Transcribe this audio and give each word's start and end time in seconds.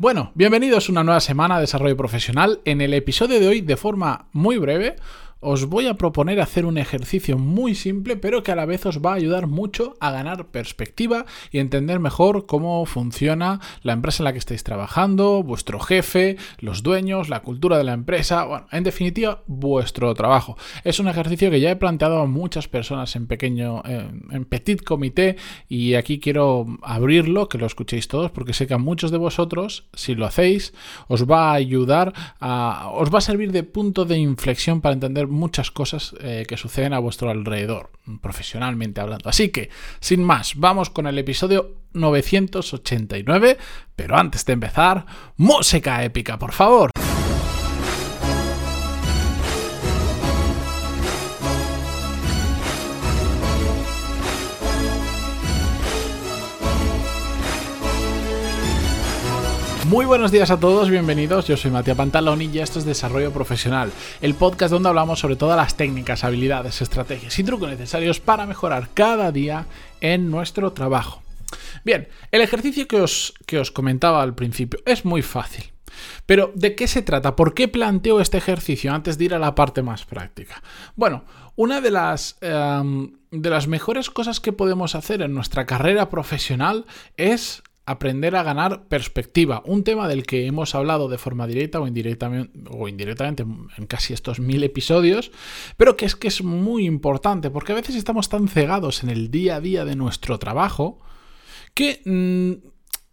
Bueno, 0.00 0.30
bienvenidos 0.36 0.88
a 0.88 0.92
una 0.92 1.02
nueva 1.02 1.20
semana 1.20 1.56
de 1.56 1.62
desarrollo 1.62 1.96
profesional. 1.96 2.60
En 2.64 2.80
el 2.80 2.94
episodio 2.94 3.40
de 3.40 3.48
hoy, 3.48 3.62
de 3.62 3.76
forma 3.76 4.28
muy 4.32 4.56
breve, 4.56 4.94
os 5.40 5.66
voy 5.66 5.86
a 5.86 5.94
proponer 5.94 6.40
hacer 6.40 6.66
un 6.66 6.78
ejercicio 6.78 7.38
muy 7.38 7.74
simple, 7.74 8.16
pero 8.16 8.42
que 8.42 8.52
a 8.52 8.56
la 8.56 8.66
vez 8.66 8.86
os 8.86 9.00
va 9.00 9.12
a 9.12 9.16
ayudar 9.16 9.46
mucho 9.46 9.94
a 10.00 10.10
ganar 10.10 10.46
perspectiva 10.46 11.26
y 11.50 11.58
entender 11.58 12.00
mejor 12.00 12.46
cómo 12.46 12.84
funciona 12.86 13.60
la 13.82 13.92
empresa 13.92 14.22
en 14.22 14.24
la 14.24 14.32
que 14.32 14.38
estáis 14.38 14.64
trabajando, 14.64 15.42
vuestro 15.42 15.80
jefe, 15.80 16.36
los 16.58 16.82
dueños, 16.82 17.28
la 17.28 17.40
cultura 17.40 17.78
de 17.78 17.84
la 17.84 17.92
empresa, 17.92 18.44
bueno, 18.44 18.66
en 18.72 18.84
definitiva, 18.84 19.42
vuestro 19.46 20.12
trabajo. 20.14 20.56
Es 20.84 20.98
un 20.98 21.08
ejercicio 21.08 21.50
que 21.50 21.60
ya 21.60 21.70
he 21.70 21.76
planteado 21.76 22.20
a 22.20 22.26
muchas 22.26 22.68
personas 22.68 23.14
en 23.16 23.26
pequeño, 23.26 23.82
en 23.84 24.44
petit 24.44 24.82
comité, 24.82 25.36
y 25.68 25.94
aquí 25.94 26.18
quiero 26.18 26.66
abrirlo, 26.82 27.48
que 27.48 27.58
lo 27.58 27.66
escuchéis 27.66 28.08
todos, 28.08 28.30
porque 28.30 28.52
sé 28.52 28.66
que 28.66 28.74
a 28.74 28.78
muchos 28.78 29.10
de 29.10 29.18
vosotros, 29.18 29.84
si 29.94 30.14
lo 30.14 30.26
hacéis, 30.26 30.74
os 31.06 31.28
va 31.30 31.50
a 31.50 31.54
ayudar 31.54 32.12
os 32.40 33.12
va 33.12 33.18
a 33.18 33.22
servir 33.22 33.52
de 33.52 33.62
punto 33.62 34.04
de 34.04 34.18
inflexión 34.18 34.80
para 34.80 34.94
entender 34.94 35.27
muchas 35.28 35.70
cosas 35.70 36.14
eh, 36.20 36.44
que 36.48 36.56
suceden 36.56 36.92
a 36.92 36.98
vuestro 36.98 37.30
alrededor, 37.30 37.90
profesionalmente 38.20 39.00
hablando. 39.00 39.28
Así 39.28 39.50
que, 39.50 39.70
sin 40.00 40.22
más, 40.22 40.54
vamos 40.56 40.90
con 40.90 41.06
el 41.06 41.18
episodio 41.18 41.76
989, 41.92 43.58
pero 43.94 44.16
antes 44.16 44.44
de 44.44 44.52
empezar, 44.52 45.06
música 45.36 46.04
épica, 46.04 46.38
por 46.38 46.52
favor. 46.52 46.90
Muy 59.88 60.04
buenos 60.04 60.30
días 60.30 60.50
a 60.50 60.60
todos, 60.60 60.90
bienvenidos. 60.90 61.46
Yo 61.46 61.56
soy 61.56 61.70
Matías 61.70 61.96
Pantaloni 61.96 62.44
y 62.52 62.58
esto 62.58 62.78
es 62.78 62.84
Desarrollo 62.84 63.32
Profesional, 63.32 63.90
el 64.20 64.34
podcast 64.34 64.70
donde 64.70 64.90
hablamos 64.90 65.18
sobre 65.18 65.36
todas 65.36 65.56
las 65.56 65.78
técnicas, 65.78 66.24
habilidades, 66.24 66.82
estrategias 66.82 67.38
y 67.38 67.42
trucos 67.42 67.70
necesarios 67.70 68.20
para 68.20 68.44
mejorar 68.44 68.90
cada 68.92 69.32
día 69.32 69.64
en 70.02 70.30
nuestro 70.30 70.74
trabajo. 70.74 71.22
Bien, 71.86 72.06
el 72.32 72.42
ejercicio 72.42 72.86
que 72.86 73.00
os, 73.00 73.32
que 73.46 73.58
os 73.58 73.70
comentaba 73.70 74.22
al 74.22 74.34
principio 74.34 74.78
es 74.84 75.06
muy 75.06 75.22
fácil. 75.22 75.64
Pero, 76.26 76.52
¿de 76.54 76.74
qué 76.74 76.86
se 76.86 77.00
trata? 77.00 77.34
¿Por 77.34 77.54
qué 77.54 77.66
planteo 77.66 78.20
este 78.20 78.36
ejercicio 78.36 78.92
antes 78.92 79.16
de 79.16 79.24
ir 79.24 79.34
a 79.34 79.38
la 79.38 79.54
parte 79.54 79.80
más 79.80 80.04
práctica? 80.04 80.62
Bueno, 80.96 81.24
una 81.56 81.80
de 81.80 81.90
las, 81.90 82.36
em, 82.42 83.12
de 83.30 83.48
las 83.48 83.66
mejores 83.68 84.10
cosas 84.10 84.38
que 84.38 84.52
podemos 84.52 84.94
hacer 84.94 85.22
en 85.22 85.32
nuestra 85.32 85.64
carrera 85.64 86.10
profesional 86.10 86.84
es 87.16 87.62
aprender 87.88 88.36
a 88.36 88.42
ganar 88.42 88.84
perspectiva, 88.88 89.62
un 89.64 89.82
tema 89.82 90.08
del 90.08 90.24
que 90.24 90.46
hemos 90.46 90.74
hablado 90.74 91.08
de 91.08 91.16
forma 91.16 91.46
directa 91.46 91.80
o 91.80 91.86
indirectamente, 91.86 92.52
o 92.70 92.86
indirectamente 92.86 93.44
en 93.44 93.86
casi 93.86 94.12
estos 94.12 94.40
mil 94.40 94.62
episodios, 94.62 95.32
pero 95.78 95.96
que 95.96 96.04
es 96.04 96.14
que 96.14 96.28
es 96.28 96.42
muy 96.42 96.84
importante 96.84 97.50
porque 97.50 97.72
a 97.72 97.76
veces 97.76 97.96
estamos 97.96 98.28
tan 98.28 98.46
cegados 98.48 99.02
en 99.02 99.08
el 99.08 99.30
día 99.30 99.56
a 99.56 99.60
día 99.60 99.86
de 99.86 99.96
nuestro 99.96 100.38
trabajo 100.38 101.00
que 101.72 102.02
mm, 102.04 102.68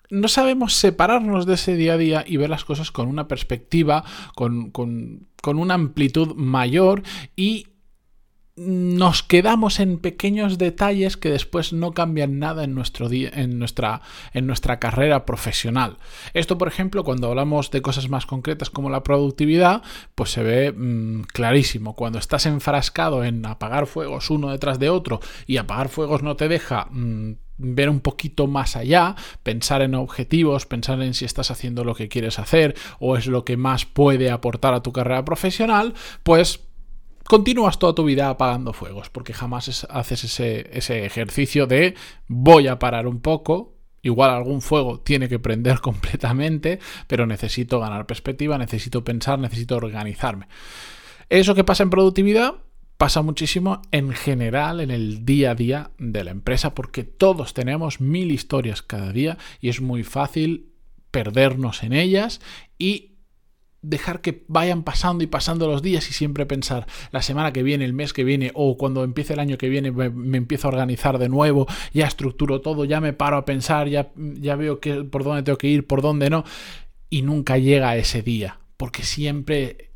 no 0.09 0.27
sabemos 0.27 0.73
separarnos 0.73 1.45
de 1.45 1.53
ese 1.53 1.77
día 1.77 1.93
a 1.93 1.97
día 1.97 2.25
y 2.27 2.35
ver 2.35 2.49
las 2.49 2.65
cosas 2.65 2.91
con 2.91 3.07
una 3.07 3.29
perspectiva, 3.29 4.03
con, 4.35 4.71
con, 4.71 5.27
con 5.41 5.57
una 5.57 5.75
amplitud 5.75 6.35
mayor 6.35 7.01
y 7.37 7.67
nos 8.57 9.21
quedamos 9.21 9.81
en 9.81 9.97
pequeños 9.97 10.57
detalles 10.57 11.17
que 11.17 11.29
después 11.29 11.73
no 11.73 11.91
cambian 11.91 12.39
nada 12.39 12.63
en, 12.63 12.73
nuestro 12.73 13.09
en, 13.11 13.59
nuestra, 13.59 14.01
en 14.33 14.47
nuestra 14.47 14.79
carrera 14.79 15.25
profesional. 15.25 15.97
Esto, 16.33 16.57
por 16.57 16.69
ejemplo, 16.69 17.03
cuando 17.03 17.27
hablamos 17.27 17.69
de 17.71 17.81
cosas 17.81 18.09
más 18.09 18.25
concretas 18.25 18.69
como 18.69 18.89
la 18.89 19.03
productividad, 19.03 19.83
pues 20.15 20.31
se 20.31 20.43
ve 20.43 20.71
mm, 20.71 21.23
clarísimo. 21.33 21.95
Cuando 21.95 22.17
estás 22.17 22.45
enfrascado 22.45 23.25
en 23.25 23.45
apagar 23.45 23.87
fuegos 23.87 24.29
uno 24.29 24.49
detrás 24.51 24.79
de 24.79 24.89
otro 24.89 25.19
y 25.47 25.57
apagar 25.57 25.89
fuegos 25.89 26.23
no 26.23 26.35
te 26.35 26.47
deja... 26.47 26.87
Mm, 26.91 27.33
ver 27.57 27.89
un 27.89 28.01
poquito 28.01 28.47
más 28.47 28.75
allá, 28.75 29.15
pensar 29.41 29.81
en 29.81 29.95
objetivos, 29.95 30.65
pensar 30.65 31.01
en 31.01 31.13
si 31.13 31.23
estás 31.23 31.51
haciendo 31.51 31.85
lo 31.85 31.95
que 31.95 32.09
quieres 32.09 32.37
hacer 32.37 32.75
o 32.99 33.15
es 33.15 33.27
lo 33.27 33.45
que 33.45 33.55
más 33.55 33.85
puede 33.85 34.29
aportar 34.29 34.73
a 34.73 34.83
tu 34.83 34.91
carrera 34.91 35.23
profesional, 35.23 35.93
pues 36.23 36.65
continúas 37.27 37.79
toda 37.79 37.95
tu 37.95 38.03
vida 38.03 38.29
apagando 38.29 38.73
fuegos, 38.73 39.09
porque 39.09 39.33
jamás 39.33 39.85
haces 39.89 40.23
ese, 40.23 40.69
ese 40.77 41.05
ejercicio 41.05 41.67
de 41.67 41.95
voy 42.27 42.67
a 42.67 42.79
parar 42.79 43.07
un 43.07 43.21
poco, 43.21 43.75
Igual 44.05 44.29
algún 44.29 44.61
fuego 44.61 44.99
tiene 44.99 45.27
que 45.27 45.39
prender 45.39 45.79
completamente, 45.81 46.77
pero 47.07 47.25
necesito 47.25 47.79
ganar 47.79 48.05
perspectiva, 48.05 48.55
necesito 48.55 49.03
pensar, 49.03 49.39
necesito 49.39 49.75
organizarme. 49.75 50.47
Eso 51.27 51.55
que 51.55 51.63
pasa 51.63 51.81
en 51.81 51.89
productividad 51.89 52.53
pasa 52.97 53.23
muchísimo 53.23 53.81
en 53.91 54.11
general 54.11 54.79
en 54.79 54.91
el 54.91 55.25
día 55.25 55.51
a 55.51 55.55
día 55.55 55.91
de 55.97 56.23
la 56.23 56.29
empresa 56.29 56.75
porque 56.75 57.03
todos 57.03 57.55
tenemos 57.55 57.99
mil 57.99 58.31
historias 58.31 58.83
cada 58.83 59.11
día 59.11 59.39
y 59.59 59.69
es 59.69 59.81
muy 59.81 60.03
fácil 60.03 60.69
perdernos 61.09 61.81
en 61.81 61.93
ellas 61.93 62.41
y 62.77 63.14
dejar 63.87 64.21
que 64.21 64.43
vayan 64.47 64.83
pasando 64.83 65.23
y 65.23 65.27
pasando 65.27 65.67
los 65.67 65.81
días 65.81 66.09
y 66.09 66.13
siempre 66.13 66.45
pensar 66.45 66.87
la 67.11 67.21
semana 67.21 67.53
que 67.53 67.63
viene, 67.63 67.85
el 67.85 67.93
mes 67.93 68.13
que 68.13 68.23
viene 68.23 68.51
o 68.53 68.77
cuando 68.77 69.03
empiece 69.03 69.33
el 69.33 69.39
año 69.39 69.57
que 69.57 69.69
viene 69.69 69.91
me, 69.91 70.37
empiezo 70.37 70.67
a 70.67 70.71
organizar 70.71 71.17
de 71.17 71.29
nuevo, 71.29 71.67
ya 71.93 72.07
estructuro 72.07 72.61
todo, 72.61 72.85
ya 72.85 73.01
me 73.01 73.13
paro 73.13 73.37
a 73.37 73.45
pensar, 73.45 73.87
ya, 73.87 74.11
ya 74.15 74.55
veo 74.55 74.79
que, 74.79 75.03
por 75.03 75.23
dónde 75.23 75.43
tengo 75.43 75.57
que 75.57 75.67
ir, 75.67 75.87
por 75.87 76.01
dónde 76.01 76.29
no 76.29 76.43
y 77.09 77.21
nunca 77.21 77.57
llega 77.57 77.95
ese 77.95 78.21
día 78.21 78.59
porque 78.77 79.03
siempre 79.03 79.91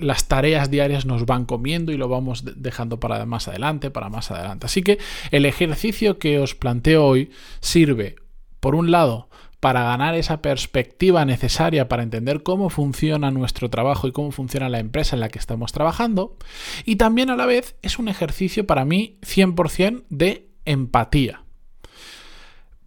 las 0.00 0.28
tareas 0.28 0.70
diarias 0.70 1.04
nos 1.04 1.26
van 1.26 1.44
comiendo 1.44 1.92
y 1.92 1.96
lo 1.96 2.08
vamos 2.08 2.44
dejando 2.56 2.98
para 2.98 3.26
más 3.26 3.48
adelante, 3.48 3.90
para 3.90 4.08
más 4.08 4.30
adelante. 4.30 4.66
Así 4.66 4.82
que 4.82 4.98
el 5.30 5.44
ejercicio 5.44 6.18
que 6.18 6.38
os 6.38 6.54
planteo 6.54 7.04
hoy 7.04 7.30
sirve, 7.60 8.16
por 8.60 8.74
un 8.74 8.90
lado, 8.90 9.28
para 9.64 9.82
ganar 9.82 10.14
esa 10.14 10.42
perspectiva 10.42 11.24
necesaria 11.24 11.88
para 11.88 12.02
entender 12.02 12.42
cómo 12.42 12.68
funciona 12.68 13.30
nuestro 13.30 13.70
trabajo 13.70 14.06
y 14.06 14.12
cómo 14.12 14.30
funciona 14.30 14.68
la 14.68 14.78
empresa 14.78 15.16
en 15.16 15.20
la 15.20 15.30
que 15.30 15.38
estamos 15.38 15.72
trabajando. 15.72 16.36
Y 16.84 16.96
también 16.96 17.30
a 17.30 17.36
la 17.36 17.46
vez 17.46 17.74
es 17.80 17.98
un 17.98 18.08
ejercicio 18.08 18.66
para 18.66 18.84
mí 18.84 19.16
100% 19.22 20.04
de 20.10 20.50
empatía. 20.66 21.44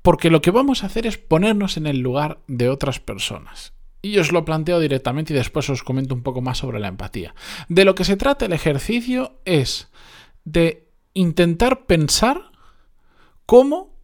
Porque 0.03 0.29
lo 0.29 0.39
que 0.43 0.51
vamos 0.51 0.83
a 0.83 0.85
hacer 0.85 1.07
es 1.07 1.17
ponernos 1.17 1.77
en 1.77 1.87
el 1.87 1.97
lugar 1.97 2.41
de 2.45 2.69
otras 2.69 2.99
personas. 2.99 3.73
Y 4.03 4.19
os 4.19 4.31
lo 4.31 4.45
planteo 4.45 4.79
directamente 4.79 5.33
y 5.33 5.35
después 5.35 5.67
os 5.71 5.81
comento 5.81 6.13
un 6.13 6.21
poco 6.21 6.41
más 6.41 6.59
sobre 6.59 6.79
la 6.79 6.89
empatía. 6.89 7.33
De 7.69 7.85
lo 7.85 7.95
que 7.95 8.03
se 8.03 8.17
trata 8.17 8.45
el 8.45 8.53
ejercicio 8.53 9.39
es 9.45 9.89
de 10.45 10.85
intentar 11.15 11.87
pensar 11.87 12.51
cómo 13.47 13.96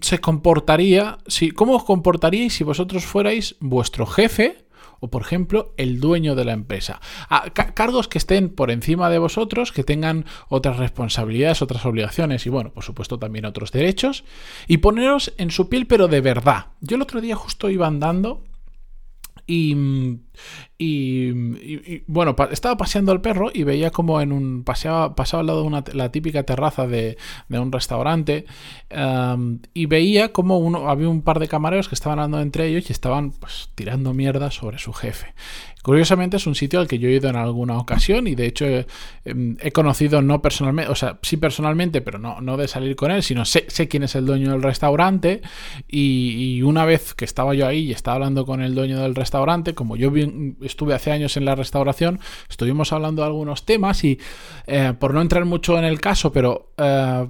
se 0.00 0.20
comportaría, 0.20 1.18
si, 1.26 1.50
cómo 1.50 1.76
os 1.76 1.84
comportaríais 1.84 2.54
si 2.54 2.64
vosotros 2.64 3.04
fuerais 3.04 3.56
vuestro 3.60 4.06
jefe 4.06 4.64
o, 5.00 5.10
por 5.10 5.22
ejemplo, 5.22 5.74
el 5.78 5.98
dueño 5.98 6.36
de 6.36 6.44
la 6.44 6.52
empresa. 6.52 7.00
A, 7.28 7.50
cargos 7.50 8.06
que 8.06 8.18
estén 8.18 8.50
por 8.50 8.70
encima 8.70 9.10
de 9.10 9.18
vosotros, 9.18 9.72
que 9.72 9.82
tengan 9.82 10.26
otras 10.48 10.76
responsabilidades, 10.76 11.60
otras 11.60 11.84
obligaciones 11.84 12.46
y, 12.46 12.50
bueno, 12.50 12.70
por 12.72 12.84
supuesto, 12.84 13.18
también 13.18 13.44
otros 13.44 13.72
derechos, 13.72 14.22
y 14.68 14.76
poneros 14.78 15.32
en 15.38 15.50
su 15.50 15.68
piel, 15.68 15.88
pero 15.88 16.06
de 16.06 16.20
verdad. 16.20 16.66
Yo 16.80 16.94
el 16.94 17.02
otro 17.02 17.20
día 17.20 17.34
justo 17.34 17.68
iba 17.68 17.88
andando 17.88 18.44
y, 19.54 20.14
bueno, 22.06 22.34
estaba 22.50 22.76
paseando 22.76 23.12
al 23.12 23.20
perro 23.20 23.50
y 23.52 23.64
veía 23.64 23.90
como 23.90 24.20
en 24.20 24.32
un. 24.32 24.64
paseaba, 24.64 25.14
pasaba 25.14 25.42
al 25.42 25.46
lado 25.46 25.60
de 25.60 25.66
una, 25.66 25.84
la 25.92 26.10
típica 26.10 26.42
terraza 26.44 26.86
de, 26.86 27.18
de 27.48 27.58
un 27.58 27.70
restaurante 27.70 28.46
y 29.74 29.86
veía 29.86 30.32
como 30.32 30.58
uno, 30.58 30.88
había 30.88 31.08
un 31.08 31.22
par 31.22 31.38
de 31.38 31.48
camareros 31.48 31.88
que 31.88 31.94
estaban 31.94 32.18
hablando 32.18 32.40
entre 32.40 32.66
ellos 32.66 32.88
y 32.88 32.92
estaban 32.92 33.32
pues, 33.32 33.70
tirando 33.74 34.14
mierda 34.14 34.50
sobre 34.50 34.78
su 34.78 34.92
jefe. 34.92 35.34
Curiosamente 35.82 36.36
es 36.36 36.46
un 36.46 36.54
sitio 36.54 36.78
al 36.78 36.86
que 36.86 37.00
yo 37.00 37.08
he 37.08 37.12
ido 37.12 37.28
en 37.28 37.34
alguna 37.34 37.76
ocasión 37.76 38.28
y 38.28 38.36
de 38.36 38.46
hecho 38.46 38.64
em, 39.24 39.56
he, 39.60 39.72
conocido 39.72 40.22
no 40.22 40.40
personalmente, 40.40 40.90
o 40.90 40.94
sea, 40.94 41.18
sí 41.22 41.36
personalmente, 41.36 42.00
pero 42.00 42.20
no, 42.20 42.40
no 42.40 42.56
de 42.56 42.68
salir 42.68 42.94
con 42.94 43.10
él, 43.10 43.24
sino 43.24 43.44
sé, 43.44 43.66
quién 43.88 44.04
es 44.04 44.14
el 44.14 44.24
dueño 44.24 44.52
del 44.52 44.62
restaurante 44.62 45.42
y, 45.88 46.62
una 46.62 46.84
vez 46.84 47.14
que 47.14 47.24
estaba 47.24 47.54
yo 47.54 47.66
ahí 47.66 47.88
y 47.88 47.92
estaba 47.92 48.14
hablando 48.16 48.46
con 48.46 48.62
el 48.62 48.74
dueño 48.74 49.00
del 49.00 49.16
restaurante, 49.16 49.74
como 49.74 49.96
yo 49.96 50.12
estuve 50.60 50.94
hace 50.94 51.10
años 51.10 51.36
en 51.36 51.44
la 51.44 51.56
restauración, 51.56 52.20
estuvimos 52.48 52.92
hablando 52.92 53.22
de 53.22 53.26
algunos 53.26 53.66
temas 53.66 54.04
y 54.04 54.20
eh, 54.68 54.94
por 54.98 55.12
no 55.12 55.20
entrar 55.20 55.44
mucho 55.44 55.78
en 55.78 55.84
el 55.84 56.00
caso, 56.00 56.32
pero... 56.32 56.72
Eh, 56.78 57.26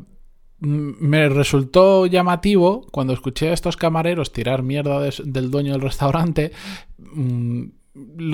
me 0.65 1.29
resultó 1.29 2.07
llamativo 2.07 2.87
cuando 2.93 3.13
escuché 3.13 3.49
a 3.49 3.53
estos 3.53 3.77
camareros 3.77 4.33
tirar 4.33 4.63
mierda 4.63 5.01
del 5.01 5.51
dueño 5.51 5.73
del 5.73 5.81
restaurante. 5.81 6.53
Mm, 7.95 8.31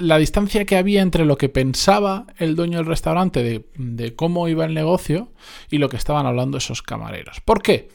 la 0.00 0.18
distancia 0.18 0.64
que 0.64 0.76
había 0.76 1.02
entre 1.02 1.24
lo 1.24 1.36
que 1.36 1.48
pensaba 1.48 2.26
el 2.38 2.54
dueño 2.54 2.78
del 2.78 2.86
restaurante 2.86 3.42
de, 3.74 4.14
cómo 4.14 4.48
iba 4.48 4.64
el 4.64 4.74
negocio 4.74 5.32
y 5.70 5.78
lo 5.78 5.88
que 5.88 5.96
estaban 5.96 6.26
hablando 6.26 6.58
esos 6.58 6.82
camareros. 6.82 7.40
¿Por 7.40 7.62
qué? 7.62 7.88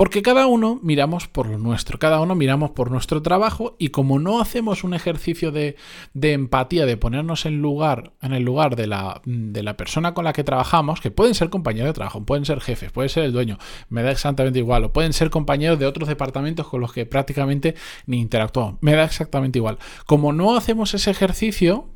Porque 0.00 0.22
cada 0.22 0.46
uno 0.46 0.80
miramos 0.82 1.28
por 1.28 1.46
lo 1.46 1.58
nuestro, 1.58 1.98
cada 1.98 2.22
uno 2.22 2.34
miramos 2.34 2.70
por 2.70 2.90
nuestro 2.90 3.20
trabajo 3.20 3.76
y 3.78 3.88
como 3.88 4.18
no 4.18 4.40
hacemos 4.40 4.82
un 4.82 4.94
ejercicio 4.94 5.52
de, 5.52 5.76
empatía, 6.14 6.86
de 6.86 6.96
ponernos 6.96 7.44
en, 7.44 7.60
lugar, 7.60 8.14
en 8.22 8.32
el 8.32 8.42
lugar 8.42 8.76
de 8.76 8.86
la, 8.86 9.20
de 9.26 9.62
la 9.62 9.76
persona 9.76 10.14
con 10.14 10.24
la 10.24 10.32
que 10.32 10.42
trabajamos, 10.42 11.02
que 11.02 11.10
pueden 11.10 11.34
ser 11.34 11.50
compañeros 11.50 11.90
de 11.90 11.92
trabajo, 11.92 12.24
pueden 12.24 12.46
ser 12.46 12.62
jefes, 12.62 12.90
puede 12.90 13.10
ser 13.10 13.24
el 13.24 13.32
dueño, 13.34 13.58
me 13.90 14.02
da 14.02 14.10
exactamente 14.10 14.58
igual, 14.58 14.84
o 14.84 14.92
pueden 14.94 15.12
ser 15.12 15.28
compañeros 15.28 15.78
de 15.78 15.84
otros 15.84 16.08
departamentos 16.08 16.66
con 16.66 16.80
los 16.80 16.94
que 16.94 17.04
prácticamente 17.04 17.74
ni 18.06 18.20
interactuamos, 18.20 18.76
me 18.80 18.92
da 18.92 19.04
exactamente 19.04 19.58
igual. 19.58 19.76
Como 20.06 20.32
no 20.32 20.56
hacemos 20.56 20.94
ese 20.94 21.10
ejercicio, 21.10 21.90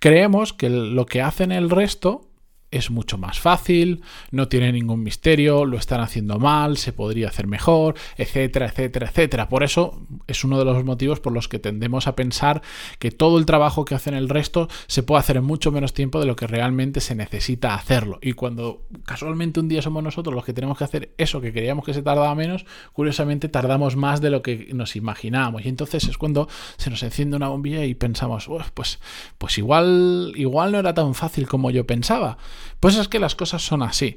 creemos 0.00 0.54
que 0.54 0.70
lo 0.70 1.04
que 1.04 1.20
hacen 1.20 1.52
el 1.52 1.68
resto 1.68 2.25
es 2.70 2.90
mucho 2.90 3.18
más 3.18 3.40
fácil, 3.40 4.02
no 4.30 4.48
tiene 4.48 4.72
ningún 4.72 5.02
misterio, 5.02 5.64
lo 5.64 5.78
están 5.78 6.00
haciendo 6.00 6.38
mal, 6.38 6.76
se 6.76 6.92
podría 6.92 7.28
hacer 7.28 7.46
mejor, 7.46 7.94
etcétera, 8.16 8.66
etcétera, 8.66 9.08
etcétera. 9.08 9.48
Por 9.48 9.62
eso 9.62 10.02
es 10.26 10.44
uno 10.44 10.58
de 10.58 10.64
los 10.64 10.84
motivos 10.84 11.20
por 11.20 11.32
los 11.32 11.48
que 11.48 11.58
tendemos 11.58 12.06
a 12.06 12.16
pensar 12.16 12.62
que 12.98 13.10
todo 13.10 13.38
el 13.38 13.46
trabajo 13.46 13.84
que 13.84 13.94
hacen 13.94 14.14
el 14.14 14.28
resto 14.28 14.68
se 14.86 15.02
puede 15.02 15.20
hacer 15.20 15.36
en 15.36 15.44
mucho 15.44 15.70
menos 15.70 15.94
tiempo 15.94 16.20
de 16.20 16.26
lo 16.26 16.36
que 16.36 16.46
realmente 16.46 17.00
se 17.00 17.14
necesita 17.14 17.74
hacerlo. 17.74 18.18
Y 18.20 18.32
cuando 18.32 18.82
casualmente 19.04 19.60
un 19.60 19.68
día 19.68 19.82
somos 19.82 20.02
nosotros 20.02 20.34
los 20.34 20.44
que 20.44 20.52
tenemos 20.52 20.78
que 20.78 20.84
hacer 20.84 21.14
eso 21.18 21.40
que 21.40 21.52
creíamos 21.52 21.84
que 21.84 21.94
se 21.94 22.02
tardaba 22.02 22.34
menos, 22.34 22.66
curiosamente 22.92 23.48
tardamos 23.48 23.96
más 23.96 24.20
de 24.20 24.30
lo 24.30 24.42
que 24.42 24.70
nos 24.74 24.96
imaginábamos. 24.96 25.64
Y 25.64 25.68
entonces 25.68 26.04
es 26.08 26.18
cuando 26.18 26.48
se 26.76 26.90
nos 26.90 27.02
enciende 27.02 27.36
una 27.36 27.48
bombilla 27.48 27.84
y 27.84 27.94
pensamos, 27.94 28.48
pues, 28.74 28.98
pues 29.38 29.58
igual, 29.58 30.32
igual 30.36 30.72
no 30.72 30.78
era 30.78 30.94
tan 30.94 31.14
fácil 31.14 31.46
como 31.46 31.70
yo 31.70 31.86
pensaba. 31.86 32.38
Pues 32.80 32.96
es 32.96 33.08
que 33.08 33.18
las 33.18 33.34
cosas 33.34 33.62
son 33.62 33.82
así. 33.82 34.16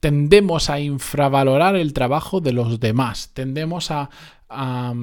Tendemos 0.00 0.70
a 0.70 0.80
infravalorar 0.80 1.76
el 1.76 1.92
trabajo 1.92 2.40
de 2.40 2.52
los 2.52 2.80
demás. 2.80 3.30
Tendemos 3.34 3.90
a, 3.90 4.08
a, 4.48 4.94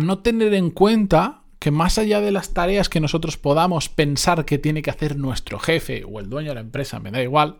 no 0.00 0.18
tener 0.18 0.54
en 0.54 0.70
cuenta 0.70 1.42
que 1.58 1.70
más 1.70 1.98
allá 1.98 2.20
de 2.20 2.32
las 2.32 2.54
tareas 2.54 2.88
que 2.88 3.00
nosotros 3.00 3.36
podamos 3.36 3.88
pensar 3.88 4.44
que 4.44 4.58
tiene 4.58 4.82
que 4.82 4.90
hacer 4.90 5.16
nuestro 5.16 5.58
jefe 5.58 6.04
o 6.04 6.20
el 6.20 6.28
dueño 6.28 6.50
de 6.50 6.54
la 6.56 6.60
empresa, 6.60 7.00
me 7.00 7.10
da 7.10 7.22
igual, 7.22 7.58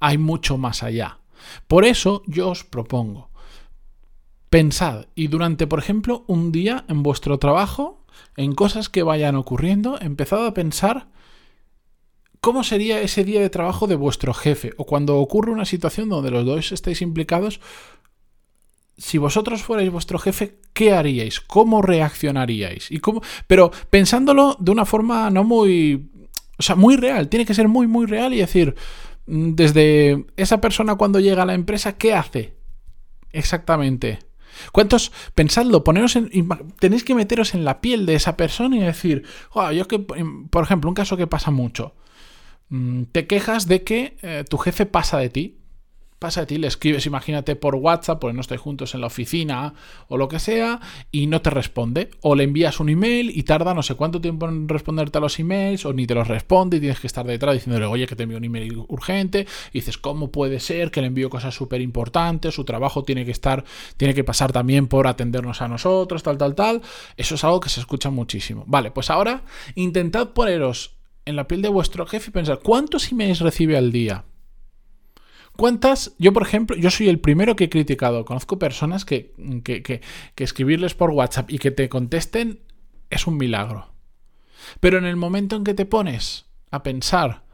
hay 0.00 0.18
mucho 0.18 0.58
más 0.58 0.82
allá. 0.82 1.18
Por 1.66 1.84
eso 1.84 2.22
yo 2.26 2.50
os 2.50 2.64
propongo, 2.64 3.30
pensad 4.50 5.06
y 5.14 5.28
durante, 5.28 5.66
por 5.66 5.78
ejemplo, 5.78 6.24
un 6.26 6.52
día 6.52 6.84
en 6.88 7.02
vuestro 7.02 7.38
trabajo, 7.38 8.04
en 8.36 8.54
cosas 8.54 8.88
que 8.88 9.02
vayan 9.02 9.36
ocurriendo, 9.36 9.98
empezad 10.00 10.46
a 10.46 10.54
pensar 10.54 11.08
¿Cómo 12.42 12.64
sería 12.64 13.00
ese 13.00 13.22
día 13.22 13.40
de 13.40 13.50
trabajo 13.50 13.86
de 13.86 13.94
vuestro 13.94 14.34
jefe? 14.34 14.72
O 14.76 14.84
cuando 14.84 15.18
ocurre 15.18 15.52
una 15.52 15.64
situación 15.64 16.08
donde 16.08 16.32
los 16.32 16.44
dos 16.44 16.72
estáis 16.72 17.00
implicados, 17.00 17.60
si 18.98 19.16
vosotros 19.16 19.62
fuerais 19.62 19.92
vuestro 19.92 20.18
jefe, 20.18 20.58
¿qué 20.72 20.92
haríais? 20.92 21.38
¿Cómo 21.38 21.82
reaccionaríais? 21.82 22.90
¿Y 22.90 22.98
cómo? 22.98 23.22
Pero 23.46 23.70
pensándolo 23.90 24.56
de 24.58 24.72
una 24.72 24.84
forma 24.84 25.30
no 25.30 25.44
muy. 25.44 26.10
O 26.58 26.62
sea, 26.64 26.74
muy 26.74 26.96
real. 26.96 27.28
Tiene 27.28 27.46
que 27.46 27.54
ser 27.54 27.68
muy, 27.68 27.86
muy 27.86 28.06
real 28.06 28.34
y 28.34 28.38
decir, 28.38 28.74
mm, 29.26 29.52
desde 29.54 30.26
esa 30.36 30.60
persona 30.60 30.96
cuando 30.96 31.20
llega 31.20 31.44
a 31.44 31.46
la 31.46 31.54
empresa, 31.54 31.96
¿qué 31.96 32.12
hace? 32.12 32.56
Exactamente. 33.30 34.18
¿Cuántos? 34.72 35.12
Pensadlo, 35.36 35.84
poneros 35.84 36.16
en. 36.16 36.28
Tenéis 36.80 37.04
que 37.04 37.14
meteros 37.14 37.54
en 37.54 37.64
la 37.64 37.80
piel 37.80 38.04
de 38.04 38.16
esa 38.16 38.36
persona 38.36 38.76
y 38.76 38.80
decir, 38.80 39.22
yo 39.76 39.86
que, 39.86 40.00
por 40.00 40.64
ejemplo, 40.64 40.90
un 40.90 40.96
caso 40.96 41.16
que 41.16 41.28
pasa 41.28 41.52
mucho. 41.52 41.94
Mm, 42.72 43.02
te 43.12 43.26
quejas 43.26 43.68
de 43.68 43.82
que 43.82 44.16
eh, 44.22 44.44
tu 44.48 44.56
jefe 44.56 44.86
pasa 44.86 45.18
de 45.18 45.28
ti. 45.28 45.58
Pasa 46.18 46.40
de 46.40 46.46
ti, 46.46 46.56
le 46.56 46.68
escribes, 46.68 47.04
imagínate, 47.04 47.54
por 47.54 47.74
WhatsApp, 47.74 48.18
porque 48.18 48.32
no 48.32 48.40
estáis 48.40 48.60
juntos 48.60 48.94
en 48.94 49.02
la 49.02 49.08
oficina 49.08 49.74
o 50.06 50.16
lo 50.16 50.28
que 50.28 50.38
sea, 50.38 50.80
y 51.10 51.26
no 51.26 51.42
te 51.42 51.50
responde. 51.50 52.10
O 52.22 52.34
le 52.34 52.44
envías 52.44 52.80
un 52.80 52.88
email 52.88 53.36
y 53.36 53.42
tarda 53.42 53.74
no 53.74 53.82
sé 53.82 53.94
cuánto 53.96 54.22
tiempo 54.22 54.48
en 54.48 54.68
responderte 54.68 55.18
a 55.18 55.20
los 55.20 55.38
emails, 55.38 55.84
o 55.84 55.92
ni 55.92 56.06
te 56.06 56.14
los 56.14 56.28
responde 56.28 56.78
y 56.78 56.80
tienes 56.80 56.98
que 57.00 57.08
estar 57.08 57.26
detrás 57.26 57.54
diciéndole, 57.54 57.84
oye, 57.84 58.06
que 58.06 58.16
te 58.16 58.22
envío 58.22 58.38
un 58.38 58.44
email 58.44 58.84
urgente. 58.88 59.46
Y 59.72 59.80
dices, 59.80 59.98
¿cómo 59.98 60.30
puede 60.30 60.58
ser 60.58 60.90
que 60.90 61.02
le 61.02 61.08
envío 61.08 61.28
cosas 61.28 61.54
súper 61.54 61.82
importantes? 61.82 62.54
Su 62.54 62.64
trabajo 62.64 63.02
tiene 63.02 63.26
que 63.26 63.32
estar, 63.32 63.64
tiene 63.98 64.14
que 64.14 64.24
pasar 64.24 64.52
también 64.52 64.86
por 64.86 65.08
atendernos 65.08 65.60
a 65.60 65.68
nosotros, 65.68 66.22
tal, 66.22 66.38
tal, 66.38 66.54
tal. 66.54 66.82
Eso 67.18 67.34
es 67.34 67.44
algo 67.44 67.60
que 67.60 67.68
se 67.68 67.80
escucha 67.80 68.08
muchísimo. 68.08 68.64
Vale, 68.66 68.92
pues 68.92 69.10
ahora 69.10 69.42
intentad 69.74 70.30
poneros 70.30 71.01
en 71.24 71.36
la 71.36 71.46
piel 71.46 71.62
de 71.62 71.68
vuestro 71.68 72.06
jefe 72.06 72.30
y 72.30 72.32
pensar, 72.32 72.60
¿cuántos 72.62 73.10
emails 73.10 73.40
recibe 73.40 73.76
al 73.76 73.92
día? 73.92 74.24
¿Cuántas? 75.56 76.14
Yo, 76.18 76.32
por 76.32 76.42
ejemplo, 76.42 76.76
yo 76.76 76.90
soy 76.90 77.08
el 77.08 77.20
primero 77.20 77.56
que 77.56 77.64
he 77.64 77.70
criticado. 77.70 78.24
Conozco 78.24 78.58
personas 78.58 79.04
que, 79.04 79.34
que, 79.62 80.00
escribirles 80.36 80.94
por 80.94 81.10
WhatsApp 81.10 81.50
y 81.50 81.58
que 81.58 81.70
te 81.70 81.88
contesten 81.88 82.60
es 83.10 83.26
un 83.26 83.36
milagro. 83.36 83.92
Pero 84.80 84.98
en 84.98 85.04
el 85.04 85.16
momento 85.16 85.56
en 85.56 85.64
que 85.64 85.74
te 85.74 85.84
pones 85.84 86.46
a 86.70 86.82
pensar, 86.82 87.44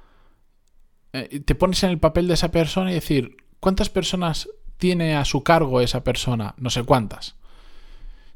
eh, 1.12 1.40
te 1.40 1.54
pones 1.54 1.82
en 1.82 1.90
el 1.90 1.98
papel 1.98 2.28
de 2.28 2.34
esa 2.34 2.50
persona 2.52 2.90
y 2.90 2.94
decir, 2.94 3.36
¿cuántas 3.58 3.88
personas 3.90 4.48
tiene 4.76 5.16
a 5.16 5.24
su 5.24 5.42
cargo 5.42 5.80
esa 5.80 6.04
persona? 6.04 6.54
No 6.58 6.70
sé 6.70 6.84
cuántas. 6.84 7.36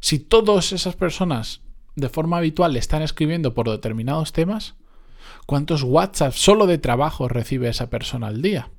Si 0.01 0.19
todas 0.19 0.73
esas 0.73 0.97
personas 0.97 1.61
de 1.95 2.09
forma 2.09 2.39
habitual 2.39 2.73
le 2.73 2.81
están 2.81 3.03
escribiendo 3.03 3.55
por 3.55 3.71
determinados 3.71 4.33
temas, 4.33 4.75
¿Cuántos 5.47 5.83
WhatsApp 5.83 6.33
solo 6.33 6.67
de 6.67 6.79
trabajo 6.79 7.29
recibe 7.29 7.69
esa 7.69 7.91
persona 7.91 8.29
al 8.29 8.43
día? 8.43 8.71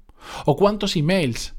¿O 0.46 0.56
cuántos 0.56 0.96
emails? 0.96 1.56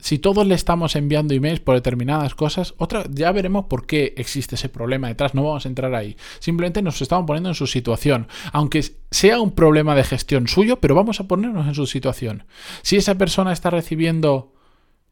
Si 0.00 0.18
todos 0.18 0.46
le 0.46 0.54
estamos 0.54 0.94
enviando 0.94 1.34
emails 1.34 1.58
por 1.58 1.74
determinadas 1.74 2.36
cosas, 2.36 2.74
otra, 2.78 3.04
ya 3.10 3.32
veremos 3.32 3.64
por 3.66 3.84
qué 3.84 4.14
existe 4.16 4.54
ese 4.54 4.68
problema 4.68 5.08
detrás, 5.08 5.34
no 5.34 5.42
vamos 5.42 5.66
a 5.66 5.68
entrar 5.68 5.92
ahí. 5.94 6.16
Simplemente 6.38 6.82
nos 6.82 7.02
estamos 7.02 7.26
poniendo 7.26 7.48
en 7.48 7.56
su 7.56 7.66
situación, 7.66 8.28
aunque 8.52 8.84
sea 9.10 9.40
un 9.40 9.50
problema 9.50 9.96
de 9.96 10.04
gestión 10.04 10.46
suyo, 10.46 10.78
pero 10.78 10.94
vamos 10.94 11.18
a 11.18 11.24
ponernos 11.24 11.66
en 11.66 11.74
su 11.74 11.86
situación. 11.86 12.44
Si 12.82 12.96
esa 12.96 13.16
persona 13.16 13.52
está 13.52 13.70
recibiendo 13.70 14.54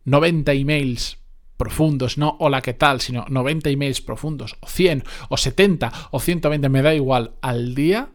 90 0.05 0.53
emails 0.53 1.19
profundos, 1.57 2.17
no 2.17 2.37
hola 2.39 2.63
qué 2.63 2.75
tal, 2.75 3.01
sino 3.01 3.25
90 3.29 3.71
emails 3.71 4.01
profundos, 4.01 4.57
o 4.61 4.69
100, 4.69 5.03
o 5.29 5.37
70, 5.37 5.93
o 6.13 6.21
120, 6.21 6.69
me 6.69 6.83
da 6.83 6.95
igual, 6.95 7.33
al 7.41 7.75
día, 7.75 8.11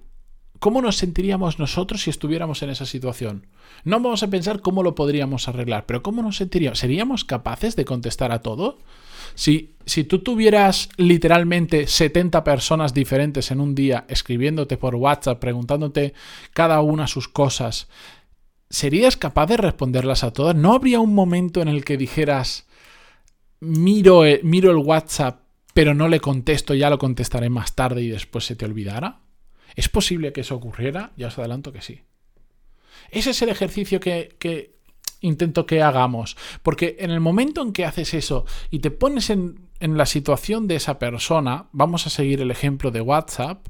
¿Cómo 0.62 0.84
nos 0.84 0.98
sentiríamos 0.98 1.58
nosotros 1.58 2.04
si 2.04 2.12
estuviéramos 2.12 2.62
en 2.62 2.70
esa 2.70 2.86
situación? 2.86 3.48
No 3.84 4.00
vamos 4.00 4.22
a 4.22 4.30
pensar 4.30 4.62
cómo 4.62 4.84
lo 4.84 4.94
podríamos 4.94 5.48
arreglar, 5.48 5.88
pero 5.88 6.04
¿cómo 6.04 6.22
nos 6.22 6.38
sentiríamos? 6.38 6.78
¿Seríamos 6.78 7.26
capaces 7.26 7.76
de 7.76 7.84
contestar 7.84 8.32
a 8.32 8.44
todo? 8.44 8.78
Si, 9.34 9.74
si 9.88 10.04
tú 10.04 10.20
tuvieras 10.20 10.90
literalmente 10.98 11.88
70 11.88 12.44
personas 12.44 12.94
diferentes 12.94 13.50
en 13.50 13.60
un 13.60 13.74
día 13.74 14.06
escribiéndote 14.08 14.78
por 14.78 14.94
WhatsApp, 14.94 15.40
preguntándote 15.40 16.14
cada 16.54 16.80
una 16.82 17.08
sus 17.08 17.28
cosas, 17.28 17.88
¿serías 18.70 19.18
capaz 19.18 19.48
de 19.48 19.58
responderlas 19.58 20.24
a 20.24 20.32
todas? 20.32 20.56
¿No 20.56 20.74
habría 20.76 21.00
un 21.00 21.16
momento 21.16 21.64
en 21.64 21.70
el 21.70 21.84
que 21.84 21.98
dijeras, 21.98 22.68
miro, 23.62 24.26
miro 24.44 24.70
el 24.70 24.78
WhatsApp, 24.78 25.42
pero 25.74 25.96
no 25.96 26.08
le 26.08 26.20
contesto, 26.20 26.76
ya 26.76 26.92
lo 26.92 27.00
contestaré 27.00 27.50
más 27.50 27.74
tarde 27.74 28.04
y 28.04 28.10
después 28.10 28.46
se 28.46 28.56
te 28.56 28.66
olvidara? 28.66 29.22
¿Es 29.76 29.90
posible 29.90 30.34
que 30.34 30.42
eso 30.42 30.56
ocurriera? 30.56 31.12
Ya 31.18 31.28
os 31.28 31.38
adelanto 31.38 31.72
que 31.72 31.82
sí. 31.82 32.02
Ese 33.10 33.32
es 33.32 33.42
el 33.42 33.50
ejercicio 33.50 34.00
que, 34.00 34.76
intento 35.22 35.66
que 35.66 35.82
hagamos. 35.82 36.38
Porque 36.64 36.98
en 37.00 37.12
el 37.12 37.20
momento 37.20 37.62
en 37.62 37.74
que 37.74 37.86
haces 37.86 38.14
eso 38.14 38.46
y 38.70 38.80
te 38.80 38.92
pones 38.92 39.30
en, 39.30 39.70
la 39.80 40.06
situación 40.06 40.68
de 40.68 40.76
esa 40.76 41.00
persona, 41.00 41.68
vamos 41.72 42.06
a 42.06 42.12
seguir 42.12 42.42
el 42.42 42.52
ejemplo 42.52 42.92
de 42.92 43.02
WhatsApp, 43.02 43.68